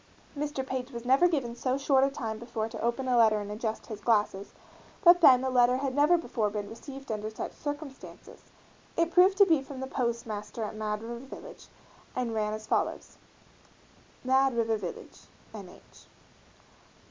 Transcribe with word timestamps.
Mr. 0.35 0.65
Page 0.65 0.89
was 0.89 1.05
never 1.05 1.27
given 1.27 1.55
so 1.55 1.77
short 1.77 2.03
a 2.03 2.09
time 2.09 2.39
before 2.39 2.67
to 2.67 2.81
open 2.81 3.07
a 3.07 3.15
letter 3.15 3.39
and 3.39 3.51
adjust 3.51 3.85
his 3.85 4.01
glasses, 4.01 4.51
but 5.03 5.21
then 5.21 5.43
a 5.43 5.49
letter 5.51 5.77
had 5.77 5.93
never 5.93 6.17
before 6.17 6.49
been 6.49 6.67
received 6.67 7.11
under 7.11 7.29
such 7.29 7.51
circumstances. 7.51 8.41
It 8.97 9.11
proved 9.11 9.37
to 9.37 9.45
be 9.45 9.61
from 9.61 9.79
the 9.79 9.85
postmaster 9.85 10.63
at 10.63 10.73
Mad 10.73 11.03
River 11.03 11.23
Village, 11.23 11.67
and 12.15 12.33
ran 12.33 12.53
as 12.53 12.65
follows: 12.65 13.19
Mad 14.23 14.57
River 14.57 14.75
Village, 14.75 15.27
N. 15.53 15.69
H. 15.69 16.05